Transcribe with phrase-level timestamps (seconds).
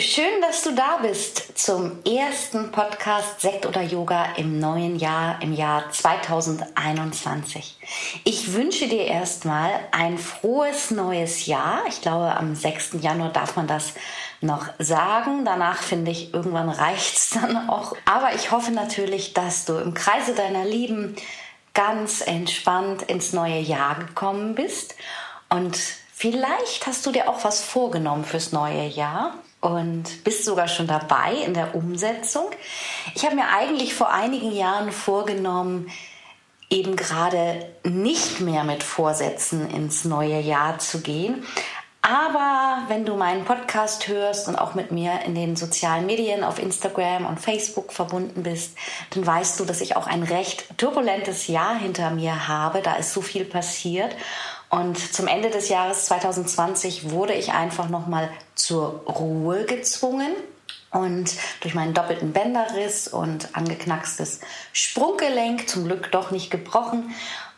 [0.00, 5.52] Schön, dass du da bist zum ersten Podcast Sekt oder Yoga im neuen Jahr, im
[5.52, 7.76] Jahr 2021.
[8.24, 11.82] Ich wünsche dir erstmal ein frohes neues Jahr.
[11.88, 12.96] Ich glaube, am 6.
[13.00, 13.92] Januar darf man das
[14.40, 15.44] noch sagen.
[15.44, 17.94] Danach finde ich, irgendwann reicht es dann auch.
[18.06, 21.14] Aber ich hoffe natürlich, dass du im Kreise deiner Lieben
[21.74, 24.94] ganz entspannt ins neue Jahr gekommen bist
[25.50, 25.78] und
[26.12, 31.34] Vielleicht hast du dir auch was vorgenommen fürs neue Jahr und bist sogar schon dabei
[31.44, 32.46] in der Umsetzung.
[33.14, 35.90] Ich habe mir eigentlich vor einigen Jahren vorgenommen,
[36.70, 41.44] eben gerade nicht mehr mit Vorsätzen ins neue Jahr zu gehen.
[42.02, 46.58] Aber wenn du meinen Podcast hörst und auch mit mir in den sozialen Medien auf
[46.58, 48.76] Instagram und Facebook verbunden bist,
[49.10, 52.80] dann weißt du, dass ich auch ein recht turbulentes Jahr hinter mir habe.
[52.80, 54.16] Da ist so viel passiert.
[54.70, 60.32] Und zum Ende des Jahres 2020 wurde ich einfach nochmal zur Ruhe gezwungen.
[60.92, 64.40] Und durch meinen doppelten Bänderriss und angeknackstes
[64.72, 67.14] Sprunggelenk, zum Glück doch nicht gebrochen.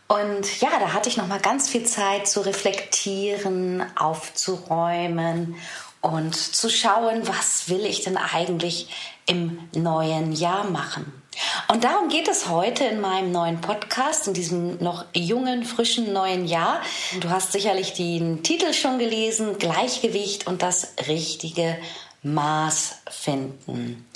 [0.08, 5.56] Und ja, da hatte ich nochmal ganz viel Zeit zu reflektieren, aufzuräumen
[6.02, 8.88] und zu schauen, was will ich denn eigentlich
[9.24, 11.21] im neuen Jahr machen.
[11.68, 16.46] Und darum geht es heute in meinem neuen Podcast, in diesem noch jungen, frischen neuen
[16.46, 16.82] Jahr.
[17.20, 21.78] Du hast sicherlich den Titel schon gelesen, Gleichgewicht und das richtige
[22.24, 24.08] Maß finden.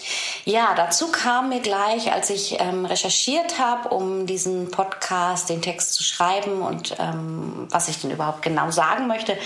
[0.45, 5.95] Ja, dazu kam mir gleich, als ich ähm, recherchiert habe, um diesen Podcast, den Text
[5.95, 9.37] zu schreiben und ähm, was ich denn überhaupt genau sagen möchte,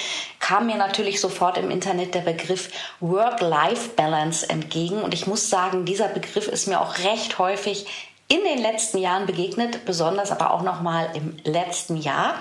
[0.40, 2.68] kam mir natürlich sofort im Internet der Begriff
[3.00, 5.00] Work-Life-Balance entgegen.
[5.00, 7.86] Und ich muss sagen, dieser Begriff ist mir auch recht häufig
[8.28, 12.34] in den letzten Jahren begegnet, besonders aber auch noch mal im letzten Jahr.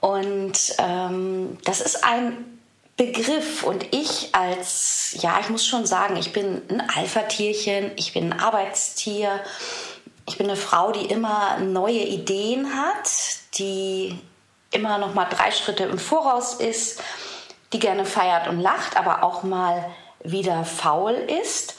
[0.00, 2.57] Und ähm, das ist ein
[2.98, 8.32] Begriff und ich als, ja, ich muss schon sagen, ich bin ein Alpha-Tierchen, ich bin
[8.32, 9.40] ein Arbeitstier,
[10.26, 13.08] ich bin eine Frau, die immer neue Ideen hat,
[13.54, 14.18] die
[14.72, 17.00] immer noch mal drei Schritte im Voraus ist,
[17.72, 19.94] die gerne feiert und lacht, aber auch mal
[20.24, 21.76] wieder faul ist.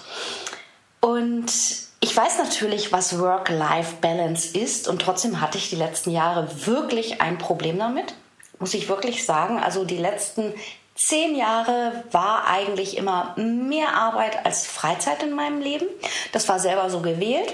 [1.02, 1.52] Und
[2.00, 7.38] ich weiß natürlich, was Work-Life-Balance ist und trotzdem hatte ich die letzten Jahre wirklich ein
[7.38, 8.14] Problem damit,
[8.58, 9.60] muss ich wirklich sagen.
[9.60, 10.54] Also die letzten
[11.00, 15.86] Zehn Jahre war eigentlich immer mehr Arbeit als Freizeit in meinem Leben.
[16.34, 17.54] Das war selber so gewählt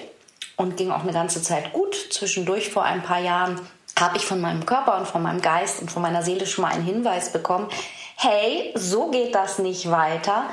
[0.57, 1.95] und ging auch eine ganze Zeit gut.
[2.09, 3.61] Zwischendurch vor ein paar Jahren
[3.99, 6.73] habe ich von meinem Körper und von meinem Geist und von meiner Seele schon mal
[6.73, 7.69] einen Hinweis bekommen,
[8.15, 10.45] hey, so geht das nicht weiter.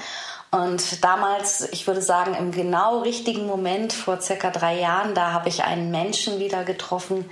[0.50, 5.48] Und damals, ich würde sagen, im genau richtigen Moment, vor circa drei Jahren, da habe
[5.48, 7.24] ich einen Menschen wieder getroffen,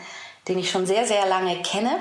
[0.48, 2.00] den ich schon sehr, sehr lange kenne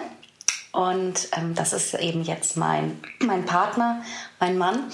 [0.72, 4.04] und ähm, das ist eben jetzt mein, mein Partner,
[4.40, 4.92] mein Mann.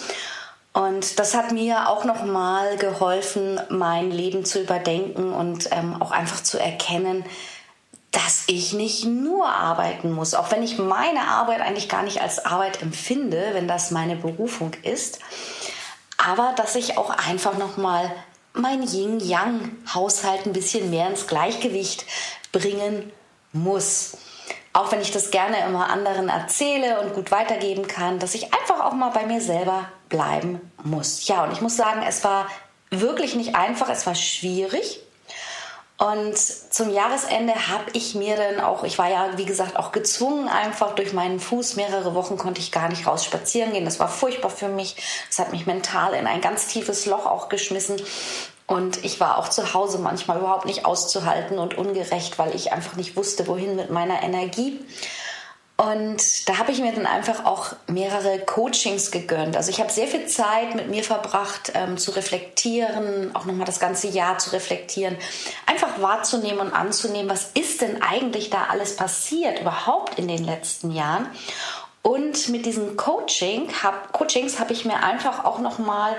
[0.73, 6.43] Und das hat mir auch nochmal geholfen, mein Leben zu überdenken und ähm, auch einfach
[6.43, 7.25] zu erkennen,
[8.11, 12.45] dass ich nicht nur arbeiten muss, auch wenn ich meine Arbeit eigentlich gar nicht als
[12.45, 15.19] Arbeit empfinde, wenn das meine Berufung ist,
[16.17, 18.09] aber dass ich auch einfach nochmal
[18.53, 22.05] mein Yin-Yang-Haushalt ein bisschen mehr ins Gleichgewicht
[22.53, 23.11] bringen
[23.51, 24.17] muss
[24.75, 28.83] auch wenn ich das gerne immer anderen erzähle und gut weitergeben kann, dass ich einfach
[28.83, 31.25] auch mal bei mir selber bleiben muss.
[31.29, 32.47] Ja, und ich muss sagen, es war
[32.89, 34.99] wirklich nicht einfach, es war schwierig.
[35.97, 40.49] Und zum Jahresende habe ich mir dann auch, ich war ja wie gesagt auch gezwungen,
[40.49, 43.85] einfach durch meinen Fuß, mehrere Wochen konnte ich gar nicht raus spazieren gehen.
[43.85, 44.97] Das war furchtbar für mich.
[45.29, 47.95] Das hat mich mental in ein ganz tiefes Loch auch geschmissen.
[48.67, 52.95] Und ich war auch zu Hause manchmal überhaupt nicht auszuhalten und ungerecht, weil ich einfach
[52.95, 54.79] nicht wusste, wohin mit meiner Energie.
[55.77, 59.57] Und da habe ich mir dann einfach auch mehrere Coachings gegönnt.
[59.57, 63.81] Also ich habe sehr viel Zeit mit mir verbracht, ähm, zu reflektieren, auch nochmal das
[63.81, 65.17] ganze Jahr zu reflektieren,
[65.65, 70.91] einfach wahrzunehmen und anzunehmen, was ist denn eigentlich da alles passiert, überhaupt in den letzten
[70.91, 71.27] Jahren.
[72.01, 76.15] Und mit diesen Coaching hab, Coachings habe ich mir einfach auch nochmal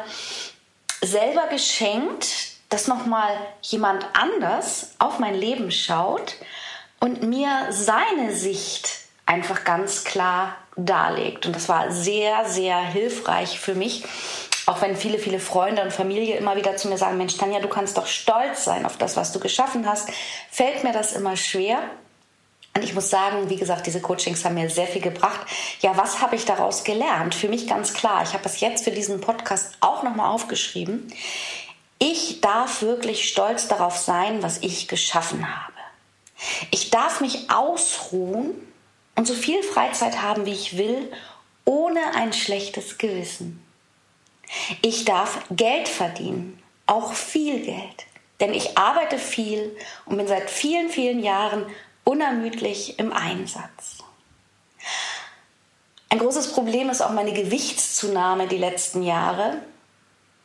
[1.06, 2.26] selber geschenkt,
[2.68, 3.30] dass nochmal
[3.62, 6.34] jemand anders auf mein Leben schaut
[7.00, 11.46] und mir seine Sicht einfach ganz klar darlegt.
[11.46, 14.04] Und das war sehr, sehr hilfreich für mich.
[14.66, 17.68] Auch wenn viele, viele Freunde und Familie immer wieder zu mir sagen, Mensch, Tanja, du
[17.68, 20.10] kannst doch stolz sein auf das, was du geschaffen hast,
[20.50, 21.78] fällt mir das immer schwer.
[22.76, 25.40] Und ich muss sagen, wie gesagt, diese Coachings haben mir sehr viel gebracht.
[25.80, 27.34] Ja, was habe ich daraus gelernt?
[27.34, 28.22] Für mich ganz klar.
[28.22, 31.10] Ich habe es jetzt für diesen Podcast auch nochmal aufgeschrieben.
[31.98, 35.72] Ich darf wirklich stolz darauf sein, was ich geschaffen habe.
[36.70, 38.50] Ich darf mich ausruhen
[39.14, 41.10] und so viel Freizeit haben, wie ich will,
[41.64, 43.64] ohne ein schlechtes Gewissen.
[44.82, 48.04] Ich darf Geld verdienen, auch viel Geld,
[48.40, 49.74] denn ich arbeite viel
[50.04, 51.64] und bin seit vielen, vielen Jahren
[52.06, 53.98] unermüdlich im Einsatz.
[56.08, 59.58] Ein großes Problem ist auch meine Gewichtszunahme die letzten Jahre.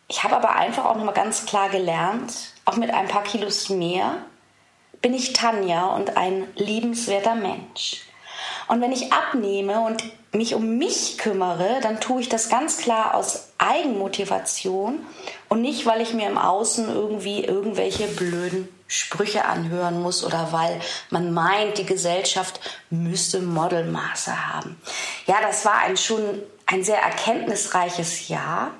[0.08, 2.34] Ich habe aber einfach auch nochmal ganz klar gelernt,
[2.66, 4.18] auch mit ein paar Kilos mehr
[5.02, 8.02] bin ich Tanja und ein liebenswerter Mensch.
[8.68, 13.16] Und wenn ich abnehme und mich um mich kümmere, dann tue ich das ganz klar
[13.16, 15.06] aus Eigenmotivation
[15.50, 20.81] und nicht, weil ich mir im Außen irgendwie irgendwelche blöden Sprüche anhören muss oder weil
[21.09, 22.59] man meint, die Gesellschaft
[22.89, 24.81] müsste Modelmaße haben.
[25.27, 28.71] Ja, das war ein schon ein sehr erkenntnisreiches Jahr.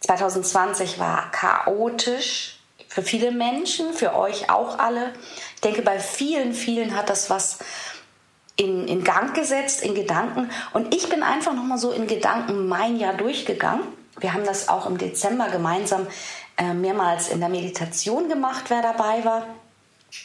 [0.00, 2.58] 2020 war chaotisch
[2.88, 5.12] für viele Menschen, für euch auch alle.
[5.54, 7.58] Ich denke, bei vielen, vielen hat das was
[8.56, 10.50] in, in Gang gesetzt, in Gedanken.
[10.72, 13.86] Und ich bin einfach nochmal so in Gedanken mein Jahr durchgegangen.
[14.18, 16.08] Wir haben das auch im Dezember gemeinsam
[16.74, 19.46] mehrmals in der Meditation gemacht, wer dabei war.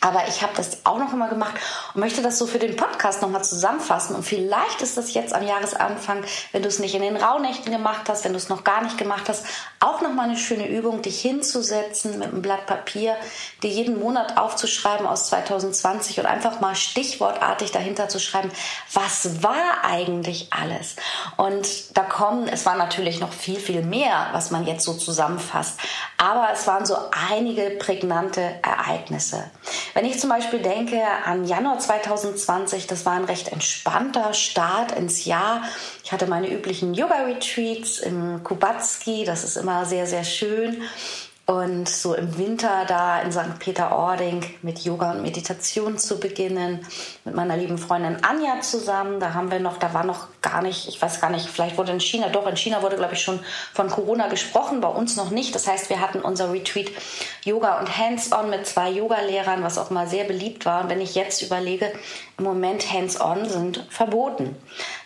[0.02, 1.56] Aber ich habe das auch noch immer gemacht
[1.94, 4.16] und möchte das so für den Podcast nochmal zusammenfassen.
[4.16, 8.08] Und vielleicht ist das jetzt am Jahresanfang, wenn du es nicht in den Rauhnächten gemacht
[8.08, 9.46] hast, wenn du es noch gar nicht gemacht hast,
[9.82, 13.18] auch nochmal eine schöne Übung, dich hinzusetzen mit einem Blatt Papier,
[13.62, 18.52] dir jeden Monat aufzuschreiben aus 2020 und einfach mal stichwortartig dahinter zu schreiben,
[18.94, 20.96] was war eigentlich alles?
[21.36, 25.80] Und da kommen, es war natürlich noch viel, viel mehr, was man jetzt so zusammenfasst.
[26.18, 26.96] Aber es waren so
[27.30, 29.50] einige prägnante Ereignisse.
[29.94, 35.26] Wenn ich zum Beispiel denke an Januar 2020, das war ein recht entspannter Start ins
[35.26, 35.64] Jahr.
[36.04, 40.84] Ich hatte meine üblichen Yoga-Retreats im Kubatski, das ist immer sehr, sehr schön.
[41.50, 43.58] Und so im Winter da in St.
[43.58, 46.86] Peter-Ording mit Yoga und Meditation zu beginnen,
[47.26, 49.20] mit meiner lieben Freundin Anja zusammen.
[49.20, 51.92] Da haben wir noch, da war noch gar nicht, ich weiß gar nicht, vielleicht wurde
[51.92, 53.40] in China, doch in China wurde, glaube ich, schon
[53.74, 55.54] von Corona gesprochen, bei uns noch nicht.
[55.54, 56.88] Das heißt, wir hatten unser Retreat
[57.44, 60.84] Yoga und Hands-on mit zwei Yoga-Lehrern, was auch mal sehr beliebt war.
[60.84, 61.92] Und wenn ich jetzt überlege,
[62.38, 64.56] im Moment Hands-on sind verboten.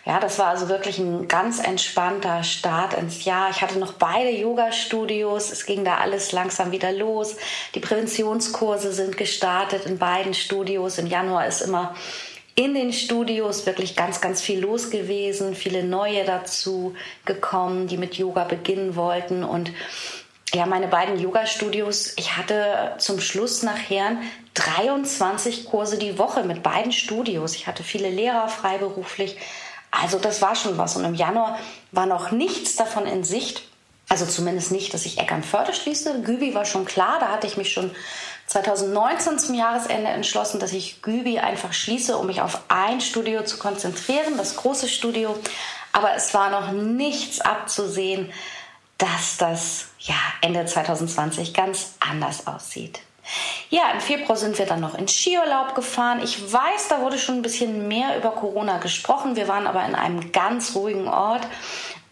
[0.04, 3.50] Ja, das war also wirklich ein ganz entspannter Start ins Jahr.
[3.50, 5.50] Ich hatte noch beide Yoga-Studios.
[5.50, 7.36] Es ging da alles langsam wieder los.
[7.74, 10.98] Die Präventionskurse sind gestartet in beiden Studios.
[10.98, 11.94] Im Januar ist immer
[12.56, 15.54] in den Studios wirklich ganz, ganz viel los gewesen.
[15.54, 19.42] Viele neue dazu gekommen, die mit Yoga beginnen wollten.
[19.42, 19.72] Und
[20.52, 24.18] ja, meine beiden Yoga-Studios, ich hatte zum Schluss nachher
[24.54, 27.56] 23 Kurse die Woche mit beiden Studios.
[27.56, 29.36] Ich hatte viele Lehrer freiberuflich.
[29.90, 30.96] Also das war schon was.
[30.96, 31.58] Und im Januar
[31.90, 33.64] war noch nichts davon in Sicht.
[34.08, 36.22] Also zumindest nicht, dass ich Eckernförde schließe.
[36.22, 37.18] Gübi war schon klar.
[37.18, 37.90] Da hatte ich mich schon
[38.46, 43.58] 2019 zum Jahresende entschlossen, dass ich Gübi einfach schließe, um mich auf ein Studio zu
[43.58, 45.36] konzentrieren, das große Studio.
[45.92, 48.32] Aber es war noch nichts abzusehen,
[48.98, 53.00] dass das ja, Ende 2020 ganz anders aussieht.
[53.70, 56.20] Ja, im Februar sind wir dann noch in Skiurlaub gefahren.
[56.22, 59.34] Ich weiß, da wurde schon ein bisschen mehr über Corona gesprochen.
[59.36, 61.46] Wir waren aber in einem ganz ruhigen Ort.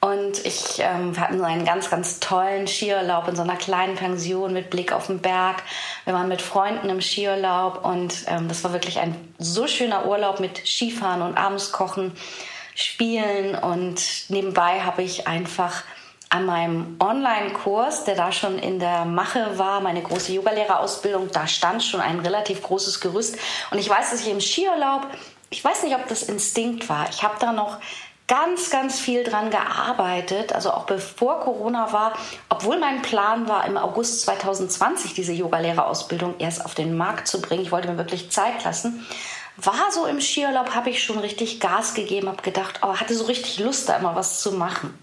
[0.04, 4.52] Und ich ähm, hatten so einen ganz, ganz tollen Skiurlaub in so einer kleinen Pension
[4.52, 5.62] mit Blick auf den Berg.
[6.04, 10.40] Wir waren mit Freunden im Skiurlaub und ähm, das war wirklich ein so schöner Urlaub
[10.40, 12.16] mit Skifahren und abends kochen,
[12.74, 13.54] spielen.
[13.54, 15.84] Und nebenbei habe ich einfach
[16.30, 21.84] an meinem Online-Kurs, der da schon in der Mache war, meine große Yogalehrerausbildung, da stand
[21.84, 23.36] schon ein relativ großes Gerüst.
[23.70, 25.06] Und ich weiß, dass ich im Skiurlaub,
[25.50, 27.78] ich weiß nicht, ob das Instinkt war, ich habe da noch
[28.32, 32.14] ganz, ganz viel dran gearbeitet, also auch bevor Corona war,
[32.48, 37.62] obwohl mein Plan war, im August 2020 diese Yogalehrerausbildung erst auf den Markt zu bringen.
[37.62, 39.06] Ich wollte mir wirklich Zeit lassen.
[39.58, 43.24] War so im Skiurlaub, habe ich schon richtig Gas gegeben, habe gedacht, oh, hatte so
[43.24, 44.98] richtig Lust, da immer was zu machen.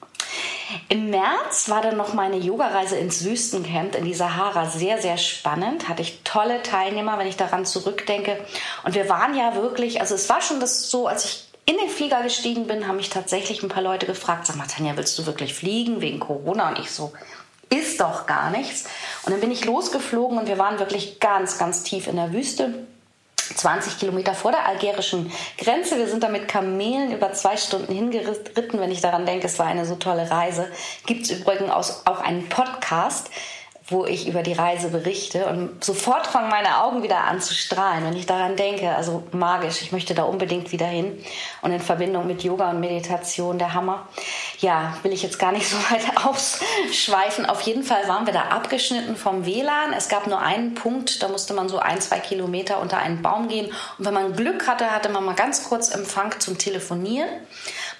[0.87, 5.87] Im März war dann noch meine Yogareise ins Wüstencamp in die Sahara sehr, sehr spannend.
[5.87, 8.39] Hatte ich tolle Teilnehmer, wenn ich daran zurückdenke.
[8.83, 11.89] Und wir waren ja wirklich, also es war schon das so, als ich in den
[11.89, 15.27] Flieger gestiegen bin, haben mich tatsächlich ein paar Leute gefragt, sag mal, Tanja, willst du
[15.27, 16.69] wirklich fliegen wegen Corona?
[16.69, 17.13] Und ich so,
[17.69, 18.85] ist doch gar nichts.
[19.23, 22.73] Und dann bin ich losgeflogen und wir waren wirklich ganz, ganz tief in der Wüste
[23.55, 25.97] 20 Kilometer vor der algerischen Grenze.
[25.97, 29.45] Wir sind da mit Kamelen über zwei Stunden hingeritten, wenn ich daran denke.
[29.45, 30.71] Es war eine so tolle Reise.
[31.05, 33.29] Gibt es übrigens auch einen Podcast
[33.89, 35.47] wo ich über die Reise berichte.
[35.47, 38.95] Und sofort fangen meine Augen wieder an zu strahlen, wenn ich daran denke.
[38.95, 41.23] Also magisch, ich möchte da unbedingt wieder hin.
[41.61, 44.07] Und in Verbindung mit Yoga und Meditation, der Hammer.
[44.59, 47.45] Ja, will ich jetzt gar nicht so weit ausschweifen.
[47.45, 49.93] Auf jeden Fall waren wir da abgeschnitten vom WLAN.
[49.93, 53.47] Es gab nur einen Punkt, da musste man so ein, zwei Kilometer unter einen Baum
[53.47, 53.67] gehen.
[53.97, 57.29] Und wenn man Glück hatte, hatte man mal ganz kurz Empfang zum Telefonieren.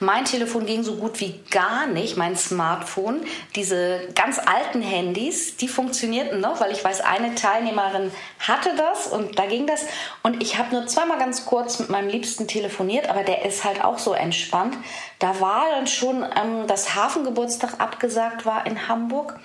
[0.01, 3.21] Mein Telefon ging so gut wie gar nicht, mein Smartphone.
[3.55, 9.37] Diese ganz alten Handys, die funktionierten noch, weil ich weiß, eine Teilnehmerin hatte das und
[9.37, 9.85] da ging das.
[10.23, 13.83] Und ich habe nur zweimal ganz kurz mit meinem Liebsten telefoniert, aber der ist halt
[13.83, 14.77] auch so entspannt.
[15.19, 19.37] Da war dann schon, ähm, dass Hafengeburtstag abgesagt war in Hamburg.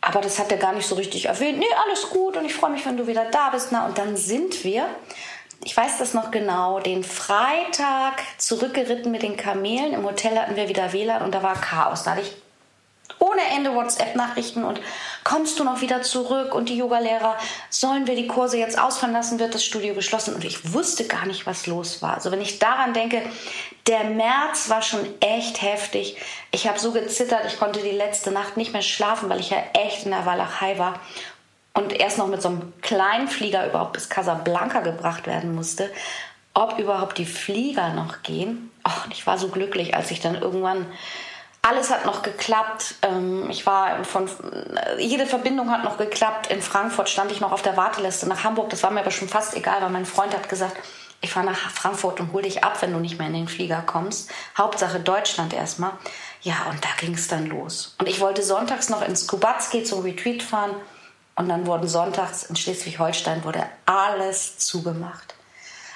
[0.00, 1.58] Aber das hat er gar nicht so richtig erwähnt.
[1.58, 3.68] Nee, alles gut und ich freue mich, wenn du wieder da bist.
[3.70, 4.88] Na, und dann sind wir
[5.64, 9.92] ich weiß das noch genau, den Freitag zurückgeritten mit den Kamelen.
[9.92, 12.02] Im Hotel hatten wir wieder WLAN und da war Chaos.
[12.02, 12.32] Da hatte ich
[13.18, 14.80] ohne Ende WhatsApp-Nachrichten und
[15.24, 17.36] kommst du noch wieder zurück und die Yogalehrer,
[17.68, 21.26] sollen wir die Kurse jetzt ausfallen lassen, wird das Studio geschlossen und ich wusste gar
[21.26, 22.14] nicht, was los war.
[22.14, 23.22] Also wenn ich daran denke,
[23.86, 26.16] der März war schon echt heftig.
[26.50, 29.58] Ich habe so gezittert, ich konnte die letzte Nacht nicht mehr schlafen, weil ich ja
[29.74, 30.98] echt in der Walachei war
[31.74, 35.90] und erst noch mit so einem kleinen Flieger überhaupt bis Casablanca gebracht werden musste,
[36.54, 38.70] ob überhaupt die Flieger noch gehen.
[38.86, 40.86] Och, ich war so glücklich, als ich dann irgendwann
[41.62, 42.94] alles hat noch geklappt.
[43.02, 44.28] Ähm, ich war von
[44.98, 46.50] jede Verbindung hat noch geklappt.
[46.50, 48.70] In Frankfurt stand ich noch auf der Warteliste nach Hamburg.
[48.70, 50.76] Das war mir aber schon fast egal, weil mein Freund hat gesagt,
[51.20, 53.82] ich fahre nach Frankfurt und hol dich ab, wenn du nicht mehr in den Flieger
[53.84, 54.30] kommst.
[54.56, 55.92] Hauptsache Deutschland erstmal.
[56.40, 57.94] Ja, und da ging es dann los.
[57.98, 60.74] Und ich wollte sonntags noch ins Kubatski zum Retreat fahren.
[61.40, 65.34] Und dann wurden sonntags in Schleswig-Holstein wurde alles zugemacht.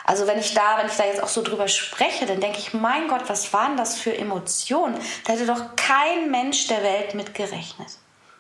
[0.07, 2.73] Also wenn ich da, wenn ich da jetzt auch so drüber spreche, dann denke ich,
[2.73, 4.99] mein Gott, was waren das für Emotionen?
[5.27, 7.89] Da hätte doch kein Mensch der Welt mit gerechnet.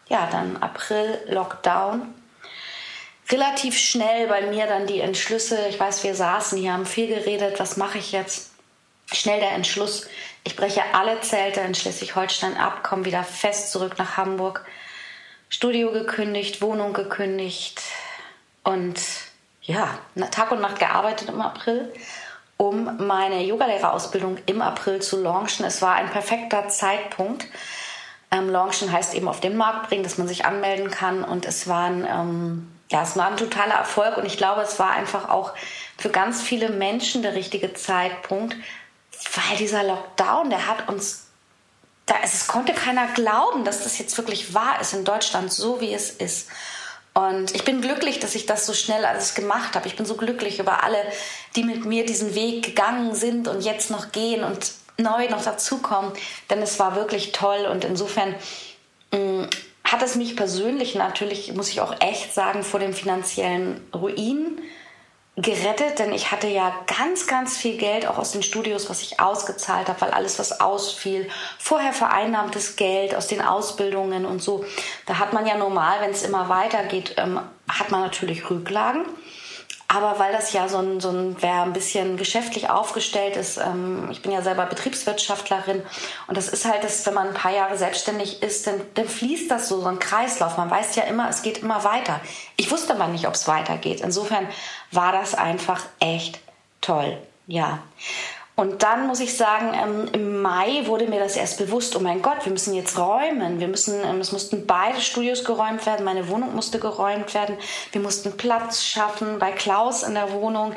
[0.08, 2.14] Ja, dann April Lockdown.
[3.30, 5.66] Relativ schnell bei mir dann die Entschlüsse.
[5.68, 7.60] Ich weiß, wir saßen hier, haben viel geredet.
[7.60, 8.52] Was mache ich jetzt?
[9.12, 10.06] Schnell der Entschluss.
[10.42, 14.64] Ich breche alle Zelte in Schleswig-Holstein ab, komme wieder fest zurück nach Hamburg
[15.54, 17.80] Studio gekündigt, Wohnung gekündigt
[18.64, 19.00] und
[19.62, 19.96] ja,
[20.32, 21.92] Tag und Nacht gearbeitet im April,
[22.56, 25.64] um meine Yogalehrerausbildung im April zu launchen.
[25.64, 27.46] Es war ein perfekter Zeitpunkt.
[28.32, 31.68] Ähm, launchen heißt eben auf den Markt bringen, dass man sich anmelden kann und es
[31.68, 35.28] war ein, ähm, ja, es war ein totaler Erfolg und ich glaube, es war einfach
[35.28, 35.52] auch
[35.96, 38.56] für ganz viele Menschen der richtige Zeitpunkt,
[39.36, 41.23] weil dieser Lockdown, der hat uns
[42.06, 45.94] da, es konnte keiner glauben, dass das jetzt wirklich wahr ist in Deutschland, so wie
[45.94, 46.48] es ist.
[47.14, 49.86] Und ich bin glücklich, dass ich das so schnell alles gemacht habe.
[49.86, 50.98] Ich bin so glücklich über alle,
[51.54, 56.12] die mit mir diesen Weg gegangen sind und jetzt noch gehen und neu noch dazukommen.
[56.50, 58.34] Denn es war wirklich toll und insofern
[59.12, 59.50] mh, mm,
[59.84, 64.60] hat es mich persönlich natürlich, muss ich auch echt sagen, vor dem finanziellen Ruin
[65.36, 69.18] gerettet, denn ich hatte ja ganz, ganz viel Geld auch aus den Studios, was ich
[69.18, 74.64] ausgezahlt habe, weil alles, was ausfiel, vorher vereinnahmtes Geld aus den Ausbildungen und so,
[75.06, 79.04] da hat man ja normal, wenn es immer weitergeht, ähm, hat man natürlich Rücklagen.
[79.86, 84.08] Aber weil das ja so ein, so ein wer ein bisschen geschäftlich aufgestellt ist, ähm,
[84.10, 85.82] ich bin ja selber Betriebswirtschaftlerin
[86.26, 89.50] und das ist halt, dass wenn man ein paar Jahre selbstständig ist, dann, dann fließt
[89.50, 90.56] das so, so ein Kreislauf.
[90.56, 92.20] Man weiß ja immer, es geht immer weiter.
[92.56, 94.00] Ich wusste aber nicht, ob es weitergeht.
[94.00, 94.48] Insofern
[94.90, 96.40] war das einfach echt
[96.80, 97.18] toll.
[97.46, 97.80] Ja.
[98.56, 102.22] Und dann muss ich sagen, ähm, im Mai wurde mir das erst bewusst, oh mein
[102.22, 103.58] Gott, wir müssen jetzt räumen.
[103.58, 107.56] Wir müssen, ähm, es mussten beide Studios geräumt werden, meine Wohnung musste geräumt werden.
[107.90, 110.72] Wir mussten Platz schaffen bei Klaus in der Wohnung.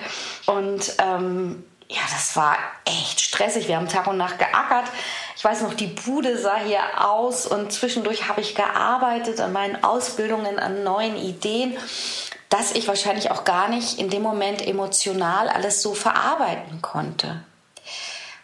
[0.48, 3.68] Und ähm, ja, das war echt stressig.
[3.68, 4.86] Wir haben Tag und Nacht geackert.
[5.36, 9.84] Ich weiß noch, die Bude sah hier aus und zwischendurch habe ich gearbeitet an meinen
[9.84, 11.78] Ausbildungen, an neuen Ideen,
[12.50, 17.44] dass ich wahrscheinlich auch gar nicht in dem Moment emotional alles so verarbeiten konnte.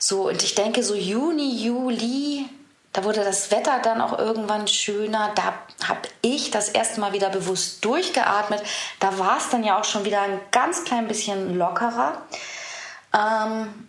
[0.05, 2.45] So, und ich denke, so Juni, Juli,
[2.91, 5.31] da wurde das Wetter dann auch irgendwann schöner.
[5.33, 5.53] Da
[5.87, 8.61] habe ich das erste Mal wieder bewusst durchgeatmet.
[8.99, 12.21] Da war es dann ja auch schon wieder ein ganz klein bisschen lockerer.
[13.15, 13.87] Ähm,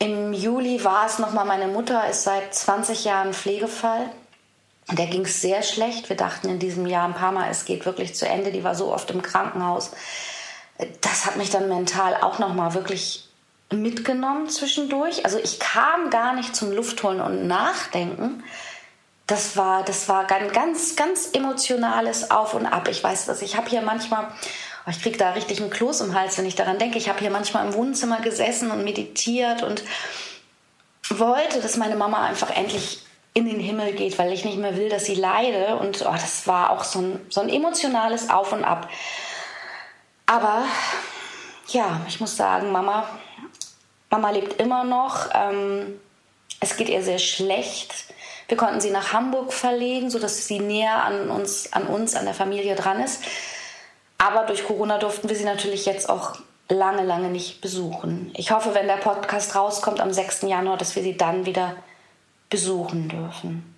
[0.00, 4.10] Im Juli war es nochmal, meine Mutter ist seit 20 Jahren Pflegefall.
[4.88, 6.10] Und der ging sehr schlecht.
[6.10, 8.52] Wir dachten in diesem Jahr ein paar Mal, es geht wirklich zu Ende.
[8.52, 9.92] Die war so oft im Krankenhaus.
[11.00, 13.23] Das hat mich dann mental auch nochmal wirklich
[13.74, 15.24] mitgenommen zwischendurch.
[15.24, 18.42] Also ich kam gar nicht zum Luftholen und Nachdenken.
[19.26, 22.88] Das war, das war ein ganz, ganz emotionales Auf und Ab.
[22.88, 23.42] Ich weiß das.
[23.42, 24.28] Ich habe hier manchmal
[24.86, 26.98] Oh, ich kriege da richtig einen Kloß im Hals, wenn ich daran denke.
[26.98, 29.82] Ich habe hier manchmal im Wohnzimmer gesessen und meditiert und
[31.08, 33.00] wollte, dass meine Mama einfach endlich
[33.32, 35.76] in den Himmel geht, weil ich nicht mehr will, dass sie leide.
[35.76, 38.90] Und oh, das war auch so ein, so ein emotionales Auf und Ab.
[40.26, 40.64] Aber
[41.68, 43.08] ja, ich muss sagen, Mama,
[44.14, 45.30] Mama lebt immer noch.
[45.34, 46.00] Ähm,
[46.60, 47.92] es geht ihr sehr schlecht.
[48.46, 52.34] Wir konnten sie nach Hamburg verlegen, sodass sie näher an uns, an uns, an der
[52.34, 53.24] Familie dran ist.
[54.16, 58.30] Aber durch Corona durften wir sie natürlich jetzt auch lange, lange nicht besuchen.
[58.36, 60.42] Ich hoffe, wenn der Podcast rauskommt am 6.
[60.42, 61.74] Januar, dass wir sie dann wieder
[62.50, 63.74] besuchen dürfen.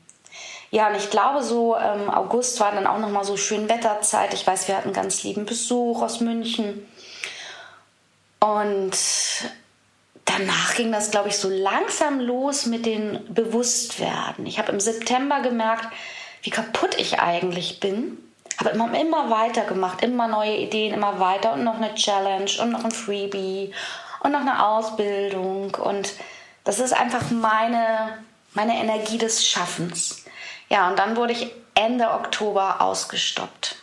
[0.71, 4.35] Ja, und ich glaube, so ähm, August war dann auch noch mal so schön Wetterzeit.
[4.35, 6.87] Ich weiß, wir hatten ganz lieben Besuch aus München.
[8.38, 8.93] Und
[10.37, 14.47] danach ging das, glaube ich, so langsam los mit dem Bewusstwerden.
[14.47, 15.88] Ich habe im September gemerkt,
[16.43, 18.19] wie kaputt ich eigentlich bin.
[18.59, 22.71] Habe immer, immer weiter gemacht, immer neue Ideen, immer weiter und noch eine Challenge und
[22.71, 23.73] noch ein Freebie
[24.21, 25.75] und noch eine Ausbildung.
[25.75, 26.12] Und
[26.64, 28.19] das ist einfach meine,
[28.55, 30.25] meine Energie des Schaffens.
[30.69, 33.76] Ja, und dann wurde ich Ende Oktober ausgestoppt.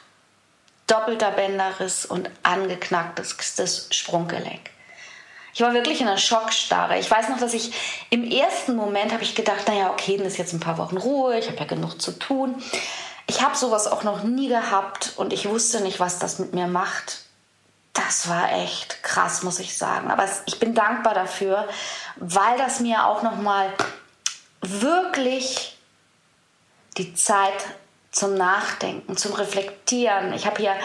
[0.88, 4.72] Doppelter Bänderriss und angeknacktes Sprunggelenk.
[5.53, 6.98] Ich war wirklich in einer Schockstarre.
[6.98, 7.72] Ich weiß noch, dass ich
[8.10, 11.38] im ersten Moment habe ich gedacht, naja, okay, dann ist jetzt ein paar Wochen Ruhe,
[11.38, 12.55] ich habe ja genug zu tun.
[13.27, 16.67] Ich habe sowas auch noch nie gehabt und ich wusste nicht, was das mit mir
[16.67, 17.19] macht.
[17.93, 20.10] Das war echt krass, muss ich sagen.
[20.10, 21.67] Aber ich bin dankbar dafür,
[22.15, 23.72] weil das mir auch noch mal
[24.62, 25.77] wirklich
[26.98, 27.53] die Zeit
[28.12, 30.33] zum Nachdenken, zum Reflektieren.
[30.33, 30.75] Ich habe hier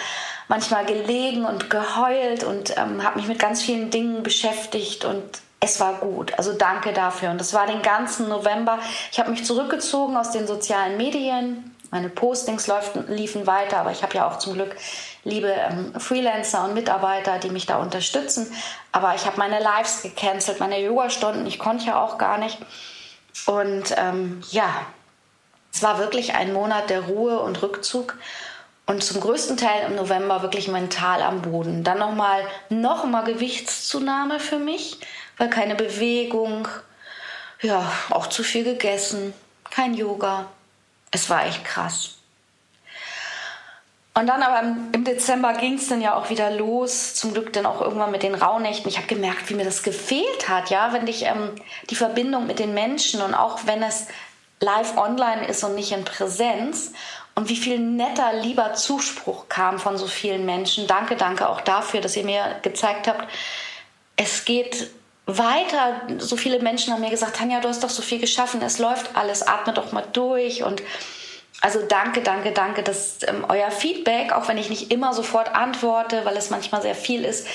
[0.49, 5.23] manchmal gelegen und geheult und ähm, habe mich mit ganz vielen Dingen beschäftigt und
[5.61, 6.33] es war gut.
[6.39, 7.31] Also danke dafür.
[7.31, 8.79] Und das war den ganzen November.
[9.11, 11.75] Ich habe mich zurückgezogen aus den sozialen Medien.
[11.91, 14.77] Meine Postings läuften, liefen weiter, aber ich habe ja auch zum Glück
[15.25, 18.53] liebe ähm, Freelancer und Mitarbeiter, die mich da unterstützen.
[18.93, 21.47] Aber ich habe meine Lives gecancelt, meine Yoga-Stunden.
[21.47, 22.59] Ich konnte ja auch gar nicht.
[23.47, 24.69] Und ähm, ja,
[25.73, 28.19] es war wirklich ein Monat der Ruhe und Rückzug
[28.89, 31.85] und zum größten Teil im November wirklich mental am Boden.
[31.85, 34.99] Dann nochmal noch mal Gewichtszunahme für mich,
[35.37, 36.67] weil keine Bewegung,
[37.61, 39.35] ja, auch zu viel gegessen,
[39.71, 40.47] kein Yoga.
[41.11, 42.15] Es war echt krass.
[44.15, 47.67] Und dann aber im Dezember ging es dann ja auch wieder los, zum Glück dann
[47.67, 48.89] auch irgendwann mit den Rauhnächten.
[48.89, 51.51] Ich habe gemerkt, wie mir das gefehlt hat, ja, wenn ich ähm,
[51.91, 54.07] die Verbindung mit den Menschen und auch wenn es
[54.61, 56.93] live online ist und nicht in Präsenz
[57.39, 60.89] und wie viel netter, lieber Zuspruch kam von so vielen Menschen.
[60.89, 63.29] Danke, danke auch dafür, dass ihr mir gezeigt habt,
[64.17, 64.91] es geht
[65.25, 66.01] weiter.
[66.19, 69.15] So viele Menschen haben mir gesagt, Tanja, du hast doch so viel geschaffen, es läuft
[69.15, 70.83] alles, atme doch mal durch und
[71.61, 76.25] also danke, danke, danke, dass ähm, euer Feedback, auch wenn ich nicht immer sofort antworte,
[76.25, 77.47] weil es manchmal sehr viel ist,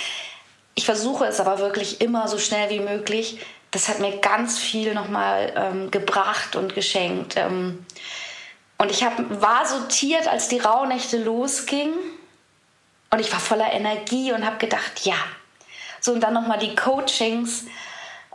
[0.76, 3.40] ich versuche es aber wirklich immer so schnell wie möglich.
[3.72, 7.36] Das hat mir ganz viel nochmal ähm, gebracht und geschenkt.
[7.36, 7.86] Ähm,
[8.78, 11.94] und ich hab, war sortiert, als die Rauhnächte losgingen.
[13.12, 15.16] Und ich war voller Energie und habe gedacht, ja.
[16.00, 17.66] So, und dann nochmal die Coachings.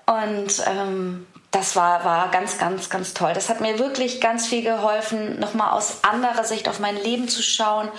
[0.07, 3.33] Und ähm, das war, war ganz, ganz, ganz toll.
[3.35, 7.43] Das hat mir wirklich ganz viel geholfen, nochmal aus anderer Sicht auf mein Leben zu
[7.43, 7.91] schauen.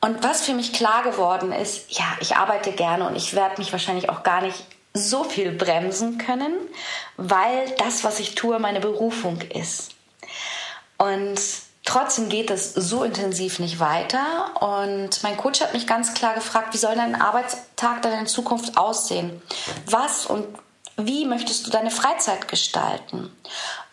[0.00, 3.72] Und was für mich klar geworden ist, ja, ich arbeite gerne und ich werde mich
[3.72, 6.54] wahrscheinlich auch gar nicht so viel bremsen können,
[7.16, 9.90] weil das, was ich tue, meine Berufung ist.
[10.98, 11.40] Und
[11.88, 14.50] Trotzdem geht es so intensiv nicht weiter.
[14.60, 18.76] Und mein Coach hat mich ganz klar gefragt, wie soll dein Arbeitstag dann in Zukunft
[18.76, 19.40] aussehen?
[19.86, 20.46] Was und
[20.98, 23.34] wie möchtest du deine Freizeit gestalten?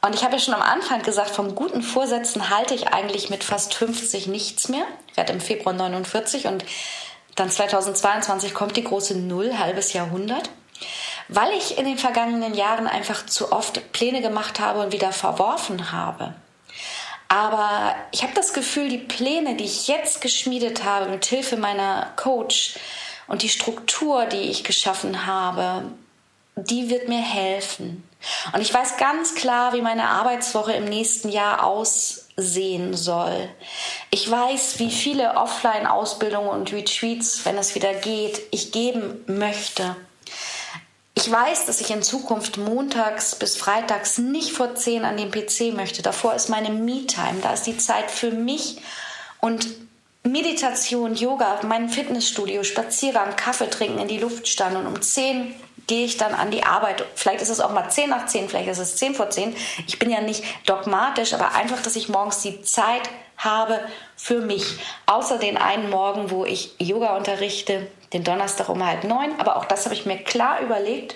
[0.02, 3.46] Und ich habe ja schon am Anfang gesagt, vom guten Vorsätzen halte ich eigentlich mit
[3.46, 4.86] fast 50 nichts mehr.
[5.08, 6.66] Ich werde im Februar 49 und
[7.36, 10.50] dann 2022 kommt die große Null, halbes Jahrhundert.
[11.30, 15.94] Weil ich in den vergangenen Jahren einfach zu oft Pläne gemacht habe und wieder verworfen
[15.94, 16.34] habe.
[17.28, 22.12] Aber ich habe das Gefühl, die Pläne, die ich jetzt geschmiedet habe, mit Hilfe meiner
[22.16, 22.76] Coach
[23.28, 25.84] und die Struktur, die ich geschaffen habe,
[26.56, 28.08] die wird mir helfen.
[28.54, 33.50] Und ich weiß ganz klar, wie meine Arbeitswoche im nächsten Jahr aussehen soll.
[34.10, 39.96] Ich weiß, wie viele Offline-Ausbildungen und Retreats, wenn es wieder geht, ich geben möchte.
[41.18, 45.74] Ich weiß, dass ich in Zukunft montags bis freitags nicht vor 10 an den PC
[45.74, 46.02] möchte.
[46.02, 47.40] Davor ist meine Me-Time.
[47.42, 48.82] Da ist die Zeit für mich
[49.40, 49.66] und
[50.24, 55.54] Meditation, Yoga, mein Fitnessstudio, Spaziergang, Kaffee trinken, in die Luft stand und um 10
[55.88, 57.06] gehe ich dann an die Arbeit.
[57.16, 59.56] Vielleicht ist es auch mal 10 nach 10, vielleicht ist es 10 vor 10.
[59.88, 63.04] Ich bin ja nicht dogmatisch, aber einfach, dass ich morgens die Zeit
[63.38, 63.80] habe
[64.16, 64.66] für mich.
[65.06, 69.40] Außer den einen Morgen, wo ich Yoga unterrichte, den Donnerstag um halb neun.
[69.40, 71.16] Aber auch das habe ich mir klar überlegt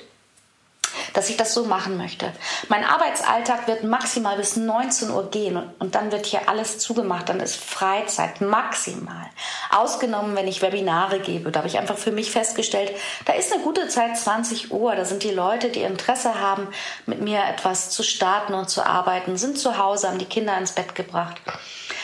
[1.14, 2.32] dass ich das so machen möchte.
[2.68, 7.30] Mein Arbeitsalltag wird maximal bis 19 Uhr gehen und, dann wird hier alles zugemacht.
[7.30, 9.26] Dann ist Freizeit maximal.
[9.72, 11.52] Ausgenommen, wenn ich Webinare gebe.
[11.52, 12.92] Da habe ich einfach für mich festgestellt,
[13.26, 14.96] da ist eine gute Zeit 20 Uhr.
[14.96, 16.68] Da sind die Leute, die Interesse haben,
[17.06, 20.72] mit mir etwas zu starten und zu arbeiten, sind zu Hause, haben die Kinder ins
[20.72, 21.38] Bett gebracht.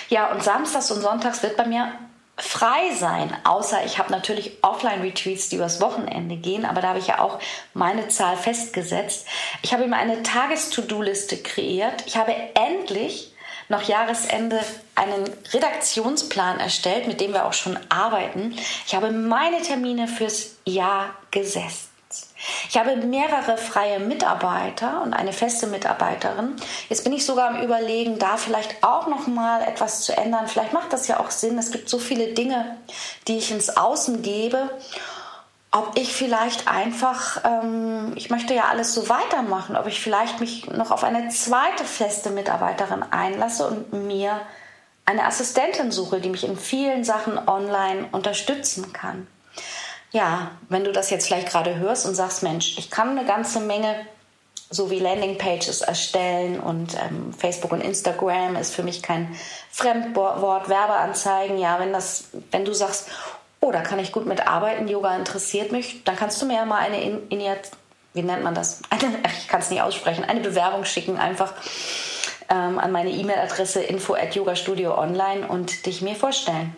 [0.10, 1.91] Ja, und samstags und sonntags wird bei mir
[2.38, 7.08] frei sein, außer ich habe natürlich Offline-Retreats, die übers Wochenende gehen, aber da habe ich
[7.08, 7.39] ja auch
[7.74, 9.26] meine Zahl festgesetzt.
[9.62, 12.04] Ich habe mir eine Tages-To-Do-Liste kreiert.
[12.08, 13.34] Ich habe endlich
[13.69, 14.60] noch Jahresende
[14.95, 18.56] einen Redaktionsplan erstellt, mit dem wir auch schon arbeiten.
[18.86, 21.89] Ich habe meine Termine fürs Jahr gesetzt.
[22.69, 26.55] Ich habe mehrere freie Mitarbeiter und eine feste Mitarbeiterin.
[26.89, 30.47] Jetzt bin ich sogar am Überlegen, da vielleicht auch noch mal etwas zu ändern.
[30.47, 31.58] Vielleicht macht das ja auch Sinn.
[31.58, 32.77] Es gibt so viele Dinge,
[33.27, 34.69] die ich ins Außen gebe.
[35.71, 40.67] Ob ich vielleicht einfach, ähm, ich möchte ja alles so weitermachen, ob ich vielleicht mich
[40.67, 44.39] noch auf eine zweite feste Mitarbeiterin einlasse und mir
[45.03, 49.27] eine Assistentin suche, die mich in vielen Sachen online unterstützen kann
[50.15, 53.60] ja, wenn du das jetzt vielleicht gerade hörst und sagst, Mensch, ich kann eine ganze
[53.60, 53.93] Menge
[54.69, 59.36] so wie Landingpages erstellen und ähm, Facebook und Instagram ist für mich kein
[59.69, 61.58] Fremdwort, Werbeanzeigen.
[61.58, 63.10] Ja, wenn das, wenn du sagst,
[63.60, 66.80] oh, da kann ich gut mitarbeiten, Yoga interessiert mich, dann kannst du mir ja mal
[66.80, 67.41] eine in, in
[68.13, 68.82] wie nennt man das?
[68.89, 71.54] Eine, ich kann es nicht aussprechen, eine Bewerbung schicken, einfach
[72.49, 76.73] ähm, an meine E-Mail-Adresse info at yogastudio online und dich mir vorstellen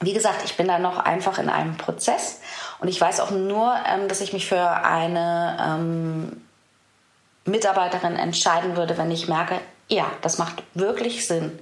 [0.00, 2.40] wie gesagt, ich bin da noch einfach in einem Prozess
[2.80, 6.42] und ich weiß auch nur, ähm, dass ich mich für eine ähm,
[7.44, 11.58] Mitarbeiterin entscheiden würde, wenn ich merke, ja, das macht wirklich Sinn.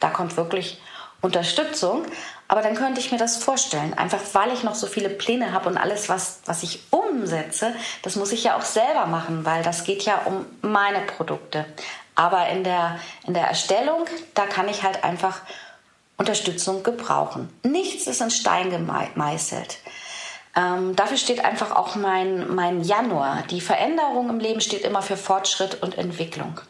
[0.00, 0.80] Da kommt wirklich
[1.20, 2.04] Unterstützung.
[2.48, 5.70] Aber dann könnte ich mir das vorstellen, einfach weil ich noch so viele Pläne habe
[5.70, 9.84] und alles, was, was ich umsetze, das muss ich ja auch selber machen, weil das
[9.84, 11.64] geht ja um meine Produkte.
[12.14, 14.04] Aber in der, in der Erstellung,
[14.34, 15.40] da kann ich halt einfach
[16.22, 17.48] Unterstützung gebrauchen.
[17.64, 19.78] Nichts ist in Stein gemeißelt.
[20.54, 23.42] Ähm, dafür steht einfach auch mein, mein Januar.
[23.50, 26.60] Die Veränderung im Leben steht immer für Fortschritt und Entwicklung.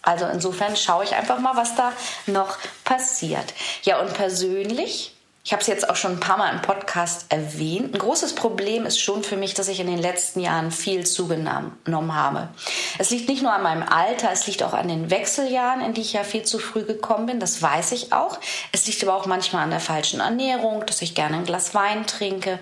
[0.00, 1.92] Also insofern schaue ich einfach mal, was da
[2.26, 3.52] noch passiert.
[3.82, 5.13] Ja, und persönlich
[5.46, 7.94] ich habe es jetzt auch schon ein paar Mal im Podcast erwähnt.
[7.94, 12.14] Ein großes Problem ist schon für mich, dass ich in den letzten Jahren viel zugenommen
[12.14, 12.48] habe.
[12.96, 16.00] Es liegt nicht nur an meinem Alter, es liegt auch an den Wechseljahren, in die
[16.00, 17.40] ich ja viel zu früh gekommen bin.
[17.40, 18.38] Das weiß ich auch.
[18.72, 22.06] Es liegt aber auch manchmal an der falschen Ernährung, dass ich gerne ein Glas Wein
[22.06, 22.58] trinke.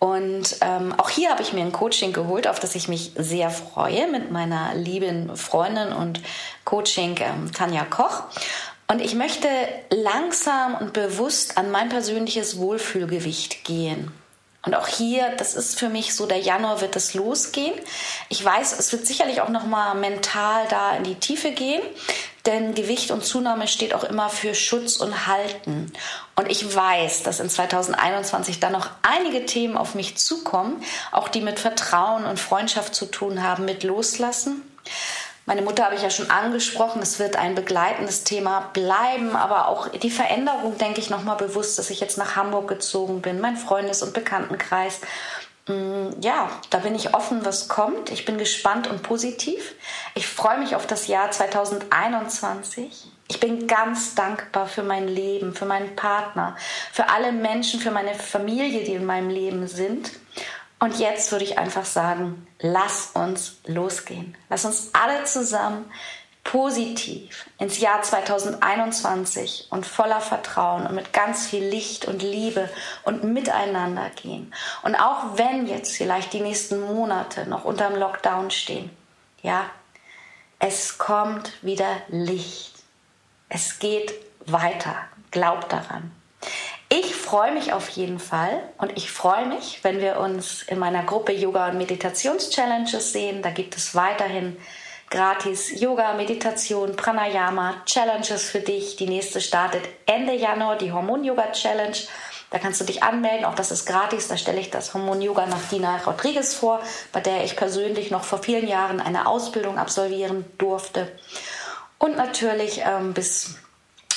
[0.00, 3.50] Und ähm, auch hier habe ich mir ein Coaching geholt, auf das ich mich sehr
[3.50, 6.22] freue, mit meiner lieben Freundin und
[6.64, 8.22] Coaching ähm, Tanja Koch.
[8.90, 9.46] Und ich möchte
[9.90, 14.10] langsam und bewusst an mein persönliches Wohlfühlgewicht gehen.
[14.66, 17.72] Und auch hier, das ist für mich so, der Januar wird es losgehen.
[18.30, 21.80] Ich weiß, es wird sicherlich auch noch mal mental da in die Tiefe gehen,
[22.46, 25.92] denn Gewicht und Zunahme steht auch immer für Schutz und Halten.
[26.34, 31.42] Und ich weiß, dass in 2021 dann noch einige Themen auf mich zukommen, auch die
[31.42, 34.62] mit Vertrauen und Freundschaft zu tun haben, mit Loslassen.
[35.46, 39.88] Meine Mutter habe ich ja schon angesprochen, es wird ein begleitendes Thema bleiben, aber auch
[39.88, 44.02] die Veränderung, denke ich, nochmal bewusst, dass ich jetzt nach Hamburg gezogen bin, mein Freundes-
[44.02, 45.00] und Bekanntenkreis.
[45.66, 48.10] Mm, ja, da bin ich offen, was kommt.
[48.10, 49.74] Ich bin gespannt und positiv.
[50.14, 53.08] Ich freue mich auf das Jahr 2021.
[53.28, 56.56] Ich bin ganz dankbar für mein Leben, für meinen Partner,
[56.92, 60.10] für alle Menschen, für meine Familie, die in meinem Leben sind.
[60.80, 64.36] Und jetzt würde ich einfach sagen, lass uns losgehen.
[64.48, 65.90] Lass uns alle zusammen
[66.42, 72.68] positiv ins Jahr 2021 und voller Vertrauen und mit ganz viel Licht und Liebe
[73.04, 74.52] und miteinander gehen.
[74.82, 78.90] Und auch wenn jetzt vielleicht die nächsten Monate noch unterm Lockdown stehen,
[79.42, 79.66] ja,
[80.58, 82.74] es kommt wieder Licht.
[83.48, 84.12] Es geht
[84.46, 84.96] weiter.
[85.30, 86.10] Glaub daran.
[86.92, 91.04] Ich freue mich auf jeden Fall und ich freue mich, wenn wir uns in meiner
[91.04, 93.42] Gruppe Yoga und Meditations-Challenges sehen.
[93.42, 94.56] Da gibt es weiterhin
[95.08, 98.96] gratis Yoga, Meditation, Pranayama, Challenges für dich.
[98.96, 101.96] Die nächste startet Ende Januar, die Hormon-Yoga-Challenge.
[102.50, 104.26] Da kannst du dich anmelden, auch das ist gratis.
[104.26, 106.80] Da stelle ich das Hormon-Yoga nach Dina Rodriguez vor,
[107.12, 111.16] bei der ich persönlich noch vor vielen Jahren eine Ausbildung absolvieren durfte.
[111.98, 113.54] Und natürlich ähm, bis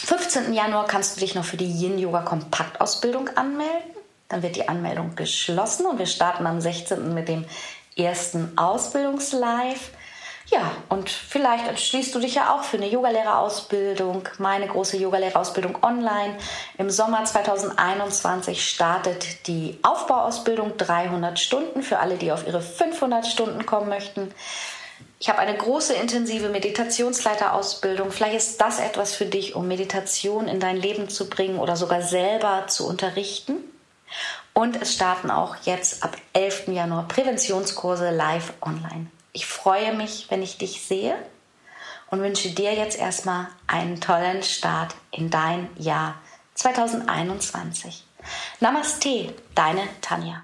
[0.06, 0.54] 15.
[0.54, 3.92] Januar kannst du dich noch für die Yin Yoga Kompaktausbildung anmelden.
[4.28, 7.14] Dann wird die Anmeldung geschlossen und wir starten am 16.
[7.14, 7.46] mit dem
[7.96, 9.80] ersten Ausbildungslive.
[10.48, 16.36] Ja, und vielleicht entschließt du dich ja auch für eine Yogalehrerausbildung, meine große Yogalehrerausbildung online.
[16.78, 23.66] Im Sommer 2021 startet die Aufbauausbildung 300 Stunden für alle, die auf ihre 500 Stunden
[23.66, 24.34] kommen möchten.
[25.24, 28.12] Ich habe eine große intensive Meditationsleiterausbildung.
[28.12, 32.02] Vielleicht ist das etwas für dich, um Meditation in dein Leben zu bringen oder sogar
[32.02, 33.54] selber zu unterrichten.
[34.54, 36.68] Und es starten auch jetzt ab 11.
[36.68, 39.08] Januar Präventionskurse live online.
[39.32, 41.16] Ich freue mich, wenn ich dich sehe
[42.12, 46.16] und wünsche dir jetzt erstmal einen tollen Start in dein Jahr
[46.56, 48.04] 2021.
[48.60, 50.44] Namaste, deine Tanja.